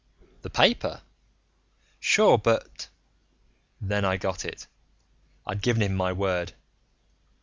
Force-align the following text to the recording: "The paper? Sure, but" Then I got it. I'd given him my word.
"The 0.41 0.49
paper? 0.49 1.01
Sure, 1.99 2.39
but" 2.39 2.87
Then 3.89 4.03
I 4.03 4.17
got 4.17 4.43
it. 4.43 4.65
I'd 5.45 5.61
given 5.61 5.83
him 5.83 5.93
my 5.93 6.11
word. 6.11 6.53